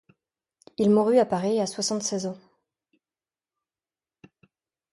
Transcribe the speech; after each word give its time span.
Il 0.79 0.89
mourut 0.89 1.19
à 1.19 1.27
Paris 1.27 1.59
à 1.59 1.67
soixante-seize 1.67 2.25
ans. 2.25 2.39